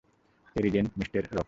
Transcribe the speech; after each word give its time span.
Terrigen 0.55 0.85
মিস্টের 0.97 1.23
রক্ষক। 1.23 1.39